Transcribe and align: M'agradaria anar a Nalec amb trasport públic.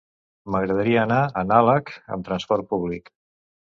M'agradaria 0.53 1.03
anar 1.03 1.19
a 1.41 1.45
Nalec 1.51 1.93
amb 2.17 2.29
trasport 2.31 2.67
públic. 2.73 3.13